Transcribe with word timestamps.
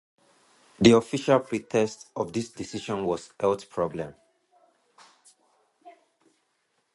The 0.79 0.93
official 0.97 1.41
pretext 1.41 2.07
of 2.15 2.33
this 2.33 2.49
decision 2.49 3.05
was 3.05 3.29
health 3.39 3.69
problems. 3.69 4.15